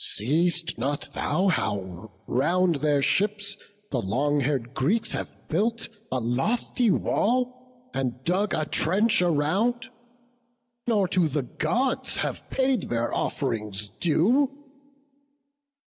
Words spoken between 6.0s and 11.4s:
A lofty wall, and dug a trench around, Nor to